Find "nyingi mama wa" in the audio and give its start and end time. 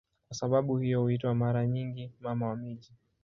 1.67-2.55